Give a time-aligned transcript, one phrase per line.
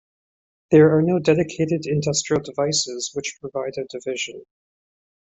[0.71, 4.43] There are no dedicated industrial devices which provide a division.